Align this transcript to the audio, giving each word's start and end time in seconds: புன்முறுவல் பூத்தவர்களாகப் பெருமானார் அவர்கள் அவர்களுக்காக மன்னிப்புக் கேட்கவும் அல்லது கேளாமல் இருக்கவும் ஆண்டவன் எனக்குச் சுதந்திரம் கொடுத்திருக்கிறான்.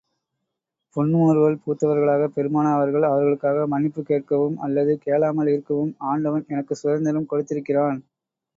புன்முறுவல் 0.95 1.57
பூத்தவர்களாகப் 1.61 2.33
பெருமானார் 2.35 2.77
அவர்கள் 2.77 3.05
அவர்களுக்காக 3.09 3.67
மன்னிப்புக் 3.67 4.09
கேட்கவும் 4.09 4.57
அல்லது 4.59 4.99
கேளாமல் 5.05 5.47
இருக்கவும் 5.47 5.95
ஆண்டவன் 6.11 6.49
எனக்குச் 6.49 6.81
சுதந்திரம் 6.81 7.31
கொடுத்திருக்கிறான். 7.31 8.01